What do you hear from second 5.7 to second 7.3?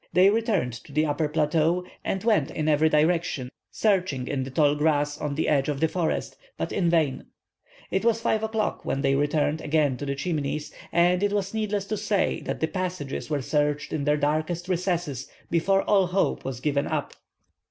the forest, but in vain.